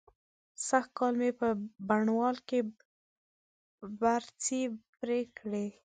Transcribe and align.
سږکال 0.67 1.13
مې 1.21 1.29
په 1.39 1.47
بڼوال 1.87 2.37
کې 2.47 2.59
برځې 3.99 4.61
پرې 4.97 5.19
کړې. 5.37 5.67